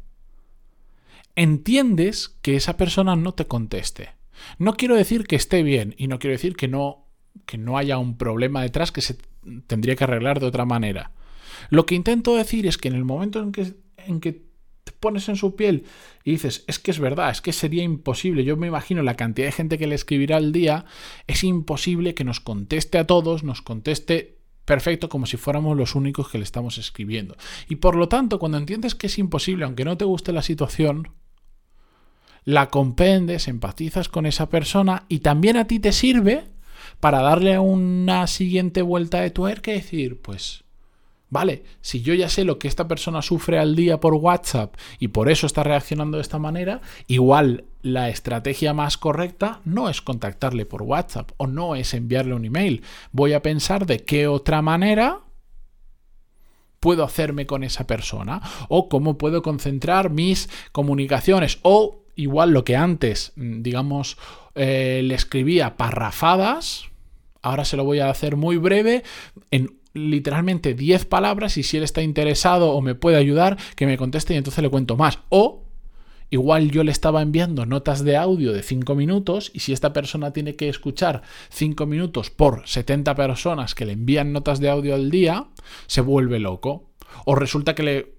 entiendes 1.35 2.35
que 2.41 2.57
esa 2.57 2.75
persona 2.75 3.15
no 3.15 3.33
te 3.33 3.47
conteste. 3.47 4.09
No 4.57 4.75
quiero 4.75 4.95
decir 4.95 5.25
que 5.25 5.37
esté 5.37 5.63
bien 5.63 5.95
y 5.97 6.07
no 6.07 6.19
quiero 6.19 6.33
decir 6.33 6.55
que 6.55 6.67
no, 6.67 7.05
que 7.45 7.57
no 7.57 7.77
haya 7.77 7.97
un 7.97 8.17
problema 8.17 8.61
detrás 8.61 8.91
que 8.91 9.01
se 9.01 9.17
tendría 9.67 9.95
que 9.95 10.03
arreglar 10.03 10.39
de 10.39 10.47
otra 10.47 10.65
manera. 10.65 11.11
Lo 11.69 11.85
que 11.85 11.95
intento 11.95 12.35
decir 12.35 12.67
es 12.67 12.77
que 12.77 12.89
en 12.89 12.95
el 12.95 13.05
momento 13.05 13.39
en 13.39 13.51
que, 13.51 13.73
en 13.97 14.19
que 14.19 14.50
te 14.83 14.91
pones 14.91 15.29
en 15.29 15.35
su 15.35 15.55
piel 15.55 15.85
y 16.23 16.31
dices, 16.31 16.63
es 16.67 16.79
que 16.79 16.91
es 16.91 16.99
verdad, 16.99 17.29
es 17.31 17.41
que 17.41 17.53
sería 17.53 17.83
imposible. 17.83 18.43
Yo 18.43 18.57
me 18.57 18.67
imagino 18.67 19.03
la 19.03 19.15
cantidad 19.15 19.47
de 19.47 19.51
gente 19.51 19.77
que 19.77 19.87
le 19.87 19.95
escribirá 19.95 20.37
al 20.37 20.51
día, 20.51 20.85
es 21.27 21.43
imposible 21.43 22.13
que 22.13 22.23
nos 22.23 22.39
conteste 22.39 22.97
a 22.97 23.07
todos, 23.07 23.43
nos 23.43 23.61
conteste 23.61 24.37
perfecto 24.65 25.09
como 25.09 25.25
si 25.25 25.37
fuéramos 25.37 25.75
los 25.75 25.95
únicos 25.95 26.29
que 26.29 26.37
le 26.37 26.43
estamos 26.43 26.77
escribiendo. 26.77 27.35
Y 27.67 27.77
por 27.77 27.95
lo 27.95 28.07
tanto, 28.07 28.39
cuando 28.39 28.57
entiendes 28.57 28.95
que 28.95 29.07
es 29.07 29.17
imposible, 29.17 29.65
aunque 29.65 29.85
no 29.85 29.97
te 29.97 30.05
guste 30.05 30.31
la 30.31 30.41
situación, 30.41 31.09
la 32.43 32.69
comprendes, 32.69 33.47
empatizas 33.47 34.09
con 34.09 34.25
esa 34.25 34.49
persona 34.49 35.05
y 35.09 35.19
también 35.19 35.57
a 35.57 35.67
ti 35.67 35.79
te 35.79 35.91
sirve 35.91 36.45
para 36.99 37.21
darle 37.21 37.59
una 37.59 38.27
siguiente 38.27 38.81
vuelta 38.81 39.21
de 39.21 39.31
tuerca 39.31 39.71
y 39.71 39.75
decir, 39.75 40.21
pues 40.21 40.63
Vale, 41.31 41.63
si 41.79 42.01
yo 42.01 42.13
ya 42.13 42.27
sé 42.27 42.43
lo 42.43 42.59
que 42.59 42.67
esta 42.67 42.89
persona 42.89 43.21
sufre 43.21 43.57
al 43.57 43.73
día 43.73 44.01
por 44.01 44.15
WhatsApp 44.15 44.75
y 44.99 45.07
por 45.07 45.29
eso 45.31 45.47
está 45.47 45.63
reaccionando 45.63 46.17
de 46.17 46.21
esta 46.23 46.39
manera, 46.39 46.81
igual 47.07 47.63
la 47.81 48.09
estrategia 48.09 48.73
más 48.73 48.97
correcta 48.97 49.61
no 49.63 49.87
es 49.87 50.01
contactarle 50.01 50.65
por 50.65 50.81
WhatsApp 50.81 51.31
o 51.37 51.47
no 51.47 51.75
es 51.75 51.93
enviarle 51.93 52.33
un 52.33 52.43
email. 52.43 52.83
Voy 53.13 53.31
a 53.31 53.41
pensar 53.41 53.85
de 53.85 53.99
qué 53.99 54.27
otra 54.27 54.61
manera 54.61 55.21
puedo 56.81 57.05
hacerme 57.05 57.45
con 57.45 57.63
esa 57.63 57.87
persona 57.87 58.41
o 58.67 58.89
cómo 58.89 59.17
puedo 59.17 59.41
concentrar 59.41 60.09
mis 60.09 60.49
comunicaciones 60.73 61.59
o 61.61 62.03
igual 62.17 62.51
lo 62.51 62.65
que 62.65 62.75
antes, 62.75 63.31
mm, 63.37 63.61
digamos, 63.61 64.17
eh, 64.55 64.99
le 65.01 65.15
escribía 65.15 65.77
parrafadas, 65.77 66.89
ahora 67.41 67.63
se 67.63 67.77
lo 67.77 67.85
voy 67.85 67.99
a 67.99 68.09
hacer 68.09 68.35
muy 68.35 68.57
breve 68.57 69.03
en 69.49 69.80
literalmente 69.93 70.73
10 70.73 71.05
palabras 71.05 71.57
y 71.57 71.63
si 71.63 71.77
él 71.77 71.83
está 71.83 72.01
interesado 72.01 72.71
o 72.71 72.81
me 72.81 72.95
puede 72.95 73.17
ayudar, 73.17 73.57
que 73.75 73.85
me 73.85 73.97
conteste 73.97 74.33
y 74.33 74.37
entonces 74.37 74.63
le 74.63 74.69
cuento 74.69 74.97
más. 74.97 75.19
O 75.29 75.63
igual 76.29 76.71
yo 76.71 76.83
le 76.83 76.91
estaba 76.91 77.21
enviando 77.21 77.65
notas 77.65 78.03
de 78.03 78.17
audio 78.17 78.53
de 78.53 78.63
5 78.63 78.95
minutos 78.95 79.51
y 79.53 79.59
si 79.59 79.73
esta 79.73 79.93
persona 79.93 80.31
tiene 80.31 80.55
que 80.55 80.69
escuchar 80.69 81.23
5 81.49 81.85
minutos 81.85 82.29
por 82.29 82.67
70 82.67 83.15
personas 83.15 83.75
que 83.75 83.85
le 83.85 83.93
envían 83.93 84.31
notas 84.31 84.59
de 84.59 84.69
audio 84.69 84.95
al 84.95 85.11
día, 85.11 85.47
se 85.87 86.01
vuelve 86.01 86.39
loco 86.39 86.90
o 87.25 87.35
resulta 87.35 87.75
que 87.75 87.83
le, 87.83 88.13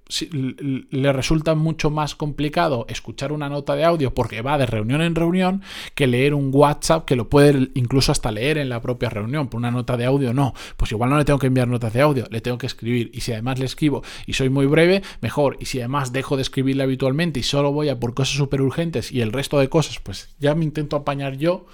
le, 0.91 1.13
resulta 1.13 1.55
mucho 1.55 1.91
más 1.91 2.15
complicado 2.15 2.87
escuchar 2.89 3.33
una 3.33 3.49
nota 3.49 3.75
de 3.75 3.85
audio 3.85 4.15
porque 4.15 4.43
va 4.43 4.59
de 4.59 4.67
reunión 4.67 5.01
en 5.01 5.15
reunión 5.15 5.63
que 5.95 6.07
leer 6.07 6.35
un 6.35 6.51
WhatsApp 6.53 7.05
que 7.05 7.17
lo 7.17 7.29
puede 7.29 7.71
incluso 7.75 8.13
hasta 8.13 8.31
leer 8.31 8.59
en 8.59 8.69
la 8.69 8.81
propia 8.81 9.11
reunión. 9.11 9.49
Por 9.49 9.59
una 9.59 9.71
nota 9.71 9.97
de 9.97 10.05
audio 10.05 10.35
no, 10.35 10.55
pues 10.77 10.93
igual 10.93 11.11
no 11.11 11.19
le 11.19 11.25
tengo 11.25 11.39
que 11.39 11.47
enviar 11.47 11.69
notas 11.69 11.93
de 11.93 12.01
audio, 12.01 12.27
le 12.31 12.41
tengo 12.41 12.59
que 12.59 12.67
escribir 12.67 13.11
y 13.15 13.21
si 13.21 13.33
además 13.33 13.59
le 13.59 13.65
escribo 13.65 14.03
y 14.27 14.35
soy 14.35 14.51
muy 14.51 14.67
breve, 14.67 15.03
mejor. 15.21 15.57
Y 15.61 15.67
si 15.67 15.79
además 15.79 16.13
dejo 16.13 16.37
de 16.37 16.43
escribirle 16.43 16.83
habitualmente 16.83 17.41
y 17.41 17.43
solo 17.43 17.73
voy 17.73 17.89
a 17.89 17.99
por 17.99 18.15
cosas 18.15 18.37
súper 18.37 18.63
urgentes 18.63 19.13
y 19.13 19.21
el 19.21 19.33
resto 19.33 19.59
de 19.59 19.69
cosas, 19.69 19.99
pues 20.01 20.35
ya 20.39 20.55
me 20.55 20.65
intento 20.65 20.97
apañar 20.97 21.37
yo, 21.37 21.67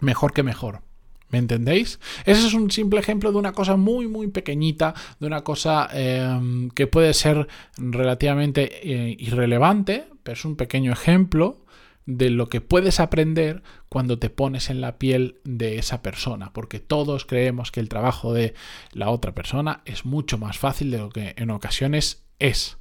mejor 0.00 0.32
que 0.32 0.42
mejor. 0.42 0.89
¿Me 1.30 1.38
entendéis? 1.38 2.00
Ese 2.24 2.46
es 2.46 2.54
un 2.54 2.70
simple 2.70 3.00
ejemplo 3.00 3.30
de 3.30 3.38
una 3.38 3.52
cosa 3.52 3.76
muy, 3.76 4.08
muy 4.08 4.28
pequeñita, 4.28 4.94
de 5.20 5.26
una 5.26 5.42
cosa 5.42 5.88
em, 5.92 6.70
que 6.70 6.86
puede 6.86 7.14
ser 7.14 7.46
relativamente 7.76 8.80
eh, 8.82 9.16
irrelevante, 9.18 10.06
pero 10.22 10.34
es 10.34 10.44
un 10.44 10.56
pequeño 10.56 10.92
ejemplo 10.92 11.64
de 12.06 12.30
lo 12.30 12.48
que 12.48 12.60
puedes 12.60 12.98
aprender 12.98 13.62
cuando 13.88 14.18
te 14.18 14.30
pones 14.30 14.70
en 14.70 14.80
la 14.80 14.98
piel 14.98 15.40
de 15.44 15.78
esa 15.78 16.02
persona, 16.02 16.52
porque 16.52 16.80
todos 16.80 17.24
creemos 17.24 17.70
que 17.70 17.80
el 17.80 17.88
trabajo 17.88 18.32
de 18.32 18.54
la 18.92 19.10
otra 19.10 19.32
persona 19.32 19.82
es 19.84 20.04
mucho 20.04 20.36
más 20.36 20.58
fácil 20.58 20.90
de 20.90 20.98
lo 20.98 21.10
que 21.10 21.34
en 21.36 21.50
ocasiones 21.50 22.24
es. 22.40 22.78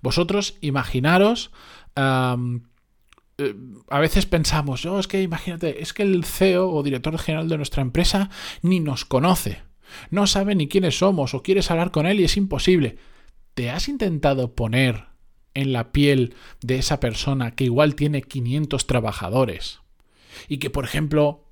Vosotros 0.00 0.56
imaginaros 0.62 1.50
eh, 3.40 3.54
a 3.88 3.98
veces 3.98 4.26
pensamos, 4.26 4.84
oh, 4.86 5.00
es 5.00 5.08
que 5.08 5.22
imagínate, 5.22 5.82
es 5.82 5.92
que 5.92 6.02
el 6.02 6.24
CEO 6.24 6.70
o 6.70 6.82
director 6.82 7.18
general 7.18 7.48
de 7.48 7.56
nuestra 7.56 7.82
empresa 7.82 8.30
ni 8.62 8.80
nos 8.80 9.04
conoce, 9.04 9.62
no 10.10 10.26
sabe 10.26 10.54
ni 10.54 10.68
quiénes 10.68 10.98
somos 10.98 11.34
o 11.34 11.42
quieres 11.42 11.70
hablar 11.70 11.90
con 11.90 12.06
él 12.06 12.20
y 12.20 12.24
es 12.24 12.36
imposible. 12.36 12.98
¿Te 13.54 13.70
has 13.70 13.88
intentado 13.88 14.54
poner 14.54 15.06
en 15.54 15.72
la 15.72 15.92
piel 15.92 16.34
de 16.62 16.78
esa 16.78 17.00
persona 17.00 17.52
que 17.52 17.64
igual 17.64 17.94
tiene 17.94 18.22
500 18.22 18.86
trabajadores 18.86 19.80
y 20.48 20.58
que, 20.58 20.70
por 20.70 20.84
ejemplo, 20.84 21.44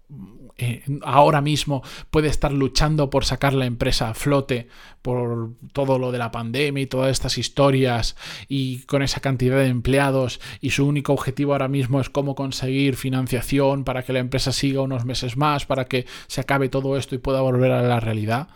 eh, 0.61 0.83
ahora 1.05 1.41
mismo 1.41 1.85
puede 2.11 2.27
estar 2.27 2.53
luchando 2.53 3.11
por 3.11 3.25
sacar 3.25 3.55
la 3.55 3.65
empresa 3.65 4.11
a 4.11 4.15
flote 4.15 4.67
por 5.03 5.53
todo 5.73 6.01
lo 6.01 6.11
de 6.11 6.19
la 6.19 6.33
pandemia 6.33 6.83
y 6.83 6.87
todas 6.87 7.13
estas 7.13 7.39
historias 7.39 8.17
y 8.49 8.81
con 8.87 9.03
esa 9.03 9.21
cantidad 9.21 9.59
de 9.59 9.69
empleados 9.69 10.41
y 10.61 10.71
su 10.71 10.85
único 10.85 11.13
objetivo 11.13 11.53
ahora 11.53 11.69
mismo 11.69 12.01
es 12.01 12.11
cómo 12.11 12.35
conseguir 12.35 12.97
financiación 12.97 13.85
para 13.85 14.03
que 14.03 14.13
la 14.13 14.19
empresa 14.19 14.51
siga 14.51 14.81
unos 14.81 15.05
meses 15.05 15.37
más, 15.37 15.65
para 15.65 15.85
que 15.85 16.07
se 16.27 16.41
acabe 16.41 16.69
todo 16.69 16.97
esto 16.97 17.15
y 17.15 17.19
pueda 17.19 17.41
volver 17.41 17.71
a 17.71 17.83
la 17.83 18.01
realidad. 18.01 18.49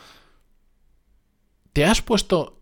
¿Te 1.73 1.85
has 1.85 2.03
puesto... 2.03 2.61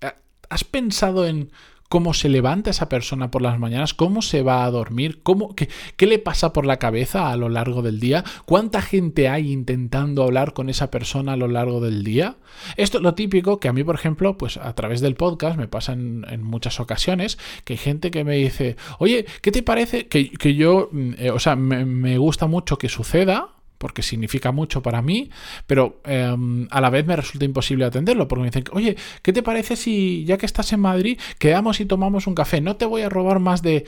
Eh, 0.00 0.12
¿Has 0.48 0.64
pensado 0.64 1.26
en 1.26 1.52
cómo 1.90 2.14
se 2.14 2.28
levanta 2.28 2.70
esa 2.70 2.88
persona 2.88 3.32
por 3.32 3.42
las 3.42 3.58
mañanas, 3.58 3.94
cómo 3.94 4.22
se 4.22 4.42
va 4.42 4.64
a 4.64 4.70
dormir, 4.70 5.22
cómo, 5.24 5.56
qué, 5.56 5.68
qué, 5.96 6.06
le 6.06 6.20
pasa 6.20 6.52
por 6.52 6.64
la 6.64 6.76
cabeza 6.76 7.32
a 7.32 7.36
lo 7.36 7.48
largo 7.48 7.82
del 7.82 7.98
día, 7.98 8.22
cuánta 8.46 8.80
gente 8.80 9.28
hay 9.28 9.50
intentando 9.50 10.22
hablar 10.22 10.52
con 10.52 10.70
esa 10.70 10.88
persona 10.92 11.32
a 11.32 11.36
lo 11.36 11.48
largo 11.48 11.80
del 11.80 12.04
día. 12.04 12.36
Esto 12.76 12.98
es 12.98 13.02
lo 13.02 13.14
típico 13.16 13.58
que 13.58 13.66
a 13.66 13.72
mí, 13.72 13.82
por 13.82 13.96
ejemplo, 13.96 14.38
pues 14.38 14.56
a 14.56 14.72
través 14.76 15.00
del 15.00 15.16
podcast 15.16 15.58
me 15.58 15.66
pasa 15.66 15.92
en, 15.92 16.42
muchas 16.44 16.78
ocasiones, 16.78 17.38
que 17.64 17.72
hay 17.72 17.78
gente 17.78 18.12
que 18.12 18.22
me 18.22 18.36
dice, 18.36 18.76
oye, 19.00 19.26
¿qué 19.42 19.50
te 19.50 19.64
parece? 19.64 20.06
Que, 20.06 20.54
yo, 20.54 20.90
mm, 20.92 21.14
eh, 21.18 21.30
o 21.32 21.40
sea, 21.40 21.56
me 21.56 22.18
gusta 22.18 22.46
mucho 22.46 22.78
que 22.78 22.88
suceda, 22.88 23.48
porque 23.80 24.02
significa 24.02 24.52
mucho 24.52 24.82
para 24.82 25.00
mí, 25.00 25.30
pero 25.66 26.02
em, 26.04 26.68
a 26.70 26.82
la 26.82 26.90
vez 26.90 27.06
me 27.06 27.16
resulta 27.16 27.46
imposible 27.46 27.86
atenderlo, 27.86 28.28
porque 28.28 28.42
me 28.42 28.48
dicen, 28.48 28.64
oye, 28.72 28.94
¿qué 29.22 29.32
te 29.32 29.42
parece 29.42 29.74
si 29.74 30.22
ya 30.26 30.36
que 30.36 30.44
estás 30.44 30.74
en 30.74 30.80
Madrid, 30.80 31.18
quedamos 31.38 31.80
y 31.80 31.86
tomamos 31.86 32.26
un 32.26 32.34
café? 32.34 32.60
No 32.60 32.76
te 32.76 32.84
voy 32.84 33.00
a 33.00 33.08
robar 33.08 33.38
más 33.38 33.62
de 33.62 33.86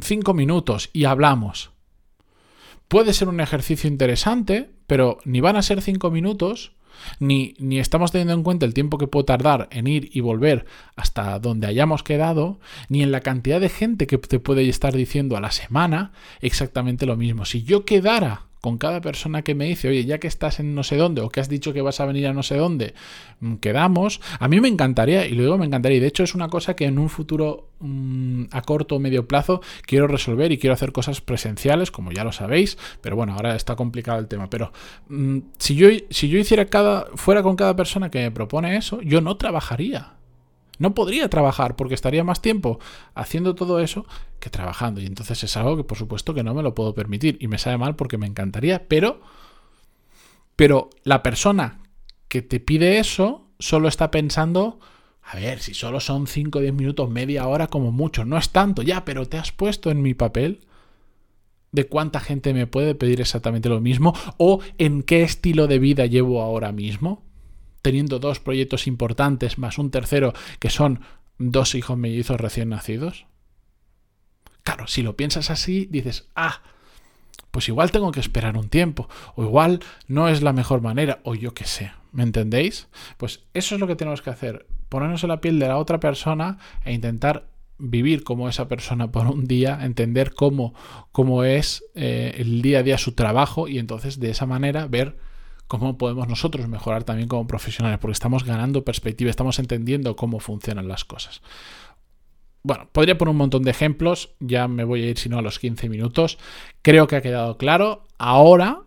cinco 0.00 0.32
minutos 0.32 0.88
y 0.94 1.04
hablamos. 1.04 1.70
Puede 2.88 3.12
ser 3.12 3.28
un 3.28 3.40
ejercicio 3.40 3.90
interesante, 3.90 4.70
pero 4.86 5.18
ni 5.26 5.42
van 5.42 5.56
a 5.56 5.62
ser 5.62 5.82
cinco 5.82 6.10
minutos, 6.10 6.72
ni, 7.18 7.54
ni, 7.58 7.78
estamos 7.78 8.12
teniendo 8.12 8.32
en 8.32 8.42
cuenta 8.42 8.64
el 8.64 8.72
tiempo 8.72 8.96
que 8.96 9.06
puedo 9.06 9.26
tardar 9.26 9.68
en 9.70 9.86
ir 9.86 10.08
y 10.14 10.20
volver 10.20 10.64
hasta 10.96 11.38
donde 11.40 11.66
hayamos 11.66 12.02
quedado, 12.02 12.58
ni 12.88 13.02
en 13.02 13.12
la 13.12 13.20
cantidad 13.20 13.60
de 13.60 13.68
gente 13.68 14.06
que 14.06 14.16
te 14.16 14.38
puede 14.38 14.66
estar 14.66 14.94
diciendo 14.94 15.36
a 15.36 15.42
la 15.42 15.50
semana 15.50 16.12
exactamente 16.40 17.04
lo 17.04 17.18
mismo. 17.18 17.44
Si 17.44 17.64
yo 17.64 17.84
quedara 17.84 18.49
con 18.60 18.78
cada 18.78 19.00
persona 19.00 19.42
que 19.42 19.54
me 19.54 19.66
dice, 19.66 19.88
oye, 19.88 20.04
ya 20.04 20.18
que 20.18 20.28
estás 20.28 20.60
en 20.60 20.74
no 20.74 20.82
sé 20.82 20.96
dónde 20.96 21.22
o 21.22 21.30
que 21.30 21.40
has 21.40 21.48
dicho 21.48 21.72
que 21.72 21.82
vas 21.82 22.00
a 22.00 22.06
venir 22.06 22.26
a 22.26 22.32
no 22.32 22.42
sé 22.42 22.56
dónde, 22.56 22.94
mm, 23.40 23.54
quedamos, 23.56 24.20
a 24.38 24.48
mí 24.48 24.60
me 24.60 24.68
encantaría, 24.68 25.26
y 25.26 25.32
luego 25.32 25.58
me 25.58 25.66
encantaría, 25.66 25.98
y 25.98 26.00
de 26.00 26.06
hecho 26.06 26.22
es 26.22 26.34
una 26.34 26.48
cosa 26.48 26.74
que 26.74 26.84
en 26.84 26.98
un 26.98 27.08
futuro 27.08 27.70
mm, 27.80 28.44
a 28.50 28.62
corto 28.62 28.96
o 28.96 29.00
medio 29.00 29.26
plazo 29.26 29.60
quiero 29.86 30.06
resolver 30.06 30.52
y 30.52 30.58
quiero 30.58 30.74
hacer 30.74 30.92
cosas 30.92 31.20
presenciales, 31.20 31.90
como 31.90 32.12
ya 32.12 32.24
lo 32.24 32.32
sabéis, 32.32 32.76
pero 33.00 33.16
bueno, 33.16 33.34
ahora 33.34 33.56
está 33.56 33.76
complicado 33.76 34.18
el 34.18 34.28
tema, 34.28 34.50
pero 34.50 34.72
mm, 35.08 35.38
si, 35.58 35.74
yo, 35.74 35.88
si 36.10 36.28
yo 36.28 36.38
hiciera 36.38 36.66
cada, 36.66 37.06
fuera 37.14 37.42
con 37.42 37.56
cada 37.56 37.74
persona 37.76 38.10
que 38.10 38.20
me 38.20 38.30
propone 38.30 38.76
eso, 38.76 39.00
yo 39.02 39.20
no 39.20 39.36
trabajaría. 39.36 40.19
No 40.80 40.94
podría 40.94 41.28
trabajar 41.28 41.76
porque 41.76 41.94
estaría 41.94 42.24
más 42.24 42.40
tiempo 42.40 42.80
haciendo 43.14 43.54
todo 43.54 43.80
eso 43.80 44.06
que 44.38 44.48
trabajando. 44.48 45.02
Y 45.02 45.06
entonces 45.06 45.44
es 45.44 45.54
algo 45.58 45.76
que 45.76 45.84
por 45.84 45.98
supuesto 45.98 46.32
que 46.32 46.42
no 46.42 46.54
me 46.54 46.62
lo 46.62 46.74
puedo 46.74 46.94
permitir. 46.94 47.36
Y 47.38 47.48
me 47.48 47.58
sabe 47.58 47.76
mal 47.76 47.96
porque 47.96 48.16
me 48.16 48.26
encantaría, 48.26 48.88
pero... 48.88 49.20
Pero 50.56 50.88
la 51.04 51.22
persona 51.22 51.80
que 52.28 52.40
te 52.40 52.60
pide 52.60 52.98
eso 52.98 53.46
solo 53.58 53.88
está 53.88 54.10
pensando... 54.10 54.80
A 55.22 55.36
ver, 55.36 55.60
si 55.60 55.74
solo 55.74 56.00
son 56.00 56.26
5 56.26 56.58
o 56.58 56.62
10 56.62 56.72
minutos, 56.72 57.10
media 57.10 57.46
hora 57.46 57.66
como 57.66 57.92
mucho, 57.92 58.24
no 58.24 58.38
es 58.38 58.48
tanto 58.48 58.80
ya, 58.80 59.04
pero 59.04 59.26
te 59.26 59.36
has 59.36 59.52
puesto 59.52 59.90
en 59.90 60.00
mi 60.00 60.14
papel 60.14 60.66
de 61.72 61.84
cuánta 61.84 62.20
gente 62.20 62.54
me 62.54 62.66
puede 62.66 62.94
pedir 62.94 63.20
exactamente 63.20 63.68
lo 63.68 63.80
mismo 63.80 64.14
o 64.38 64.60
en 64.78 65.02
qué 65.02 65.22
estilo 65.22 65.66
de 65.66 65.78
vida 65.78 66.06
llevo 66.06 66.40
ahora 66.40 66.72
mismo 66.72 67.22
teniendo 67.82 68.18
dos 68.18 68.40
proyectos 68.40 68.86
importantes 68.86 69.58
más 69.58 69.78
un 69.78 69.90
tercero 69.90 70.32
que 70.58 70.70
son 70.70 71.00
dos 71.38 71.74
hijos 71.74 71.96
mellizos 71.96 72.40
recién 72.40 72.68
nacidos? 72.68 73.26
Claro, 74.62 74.86
si 74.86 75.02
lo 75.02 75.16
piensas 75.16 75.50
así, 75.50 75.88
dices, 75.90 76.28
ah, 76.36 76.62
pues 77.50 77.68
igual 77.68 77.90
tengo 77.90 78.12
que 78.12 78.20
esperar 78.20 78.56
un 78.56 78.68
tiempo, 78.68 79.08
o 79.34 79.42
igual 79.42 79.80
no 80.06 80.28
es 80.28 80.42
la 80.42 80.52
mejor 80.52 80.82
manera, 80.82 81.20
o 81.24 81.34
yo 81.34 81.54
qué 81.54 81.64
sé, 81.64 81.92
¿me 82.12 82.22
entendéis? 82.22 82.88
Pues 83.16 83.40
eso 83.54 83.74
es 83.74 83.80
lo 83.80 83.86
que 83.86 83.96
tenemos 83.96 84.22
que 84.22 84.30
hacer, 84.30 84.66
ponernos 84.88 85.24
en 85.24 85.30
la 85.30 85.40
piel 85.40 85.58
de 85.58 85.68
la 85.68 85.78
otra 85.78 85.98
persona 85.98 86.58
e 86.84 86.92
intentar 86.92 87.48
vivir 87.78 88.22
como 88.22 88.48
esa 88.48 88.68
persona 88.68 89.10
por 89.10 89.26
un 89.26 89.46
día, 89.46 89.78
entender 89.82 90.34
cómo, 90.34 90.74
cómo 91.12 91.44
es 91.44 91.82
eh, 91.94 92.34
el 92.38 92.60
día 92.62 92.80
a 92.80 92.82
día 92.82 92.98
su 92.98 93.12
trabajo 93.12 93.68
y 93.68 93.78
entonces 93.78 94.20
de 94.20 94.30
esa 94.30 94.46
manera 94.46 94.86
ver 94.86 95.16
cómo 95.78 95.96
podemos 95.96 96.26
nosotros 96.26 96.66
mejorar 96.66 97.04
también 97.04 97.28
como 97.28 97.46
profesionales, 97.46 98.00
porque 98.00 98.14
estamos 98.14 98.44
ganando 98.44 98.84
perspectiva, 98.84 99.30
estamos 99.30 99.60
entendiendo 99.60 100.16
cómo 100.16 100.40
funcionan 100.40 100.88
las 100.88 101.04
cosas. 101.04 101.42
Bueno, 102.64 102.88
podría 102.90 103.16
poner 103.16 103.30
un 103.30 103.36
montón 103.36 103.62
de 103.62 103.70
ejemplos, 103.70 104.34
ya 104.40 104.66
me 104.66 104.82
voy 104.82 105.04
a 105.04 105.10
ir 105.10 105.16
si 105.16 105.28
no 105.28 105.38
a 105.38 105.42
los 105.42 105.60
15 105.60 105.88
minutos. 105.88 106.38
Creo 106.82 107.06
que 107.06 107.14
ha 107.14 107.22
quedado 107.22 107.56
claro. 107.56 108.02
Ahora 108.18 108.82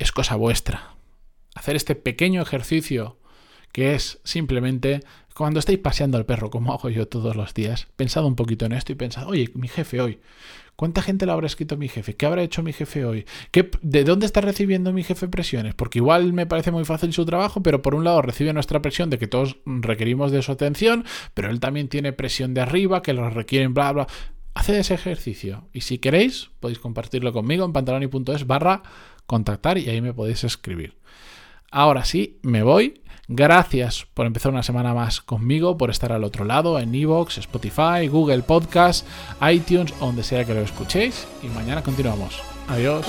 es 0.00 0.10
cosa 0.10 0.34
vuestra. 0.34 0.96
Hacer 1.54 1.76
este 1.76 1.94
pequeño 1.94 2.42
ejercicio 2.42 3.20
que 3.72 3.94
es 3.94 4.20
simplemente 4.22 5.00
cuando 5.34 5.60
estáis 5.60 5.78
paseando 5.78 6.18
al 6.18 6.26
perro, 6.26 6.50
como 6.50 6.72
hago 6.72 6.90
yo 6.90 7.08
todos 7.08 7.36
los 7.36 7.54
días, 7.54 7.88
pensad 7.96 8.24
un 8.24 8.36
poquito 8.36 8.66
en 8.66 8.72
esto 8.72 8.92
y 8.92 8.96
pensad, 8.96 9.26
oye, 9.28 9.50
mi 9.54 9.66
jefe 9.66 10.00
hoy, 10.00 10.20
¿cuánta 10.76 11.00
gente 11.00 11.24
le 11.24 11.32
habrá 11.32 11.46
escrito 11.46 11.76
mi 11.76 11.88
jefe? 11.88 12.14
¿Qué 12.14 12.26
habrá 12.26 12.42
hecho 12.42 12.62
mi 12.62 12.72
jefe 12.72 13.04
hoy? 13.04 13.24
¿Qué, 13.50 13.70
¿De 13.80 14.04
dónde 14.04 14.26
está 14.26 14.42
recibiendo 14.42 14.92
mi 14.92 15.02
jefe 15.02 15.28
presiones? 15.28 15.74
Porque 15.74 16.00
igual 16.00 16.32
me 16.34 16.46
parece 16.46 16.70
muy 16.70 16.84
fácil 16.84 17.12
su 17.14 17.24
trabajo, 17.24 17.62
pero 17.62 17.80
por 17.80 17.94
un 17.94 18.04
lado 18.04 18.20
recibe 18.20 18.52
nuestra 18.52 18.82
presión 18.82 19.08
de 19.08 19.18
que 19.18 19.26
todos 19.26 19.56
requerimos 19.64 20.32
de 20.32 20.42
su 20.42 20.52
atención, 20.52 21.04
pero 21.32 21.50
él 21.50 21.60
también 21.60 21.88
tiene 21.88 22.12
presión 22.12 22.52
de 22.52 22.60
arriba, 22.60 23.02
que 23.02 23.14
lo 23.14 23.28
requieren, 23.30 23.72
bla, 23.72 23.92
bla. 23.92 24.06
Haced 24.54 24.74
ese 24.74 24.92
ejercicio 24.92 25.68
y 25.72 25.80
si 25.80 25.96
queréis 25.96 26.50
podéis 26.60 26.78
compartirlo 26.78 27.32
conmigo 27.32 27.64
en 27.64 27.72
pantaloni.es 27.72 28.46
barra 28.46 28.82
contactar 29.26 29.78
y 29.78 29.88
ahí 29.88 30.02
me 30.02 30.12
podéis 30.12 30.44
escribir. 30.44 30.94
Ahora 31.70 32.04
sí, 32.04 32.38
me 32.42 32.62
voy. 32.62 33.00
Gracias 33.28 34.06
por 34.14 34.26
empezar 34.26 34.52
una 34.52 34.62
semana 34.62 34.94
más 34.94 35.20
conmigo, 35.20 35.76
por 35.78 35.90
estar 35.90 36.12
al 36.12 36.24
otro 36.24 36.44
lado 36.44 36.78
en 36.78 36.94
Evox, 36.94 37.38
Spotify, 37.38 38.08
Google 38.08 38.42
Podcast, 38.42 39.06
iTunes, 39.48 39.94
donde 40.00 40.22
sea 40.22 40.44
que 40.44 40.54
lo 40.54 40.60
escuchéis. 40.60 41.26
Y 41.42 41.46
mañana 41.46 41.82
continuamos. 41.82 42.42
Adiós. 42.68 43.06